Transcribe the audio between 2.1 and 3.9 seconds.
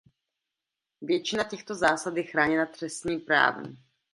je chráněná trestním právem.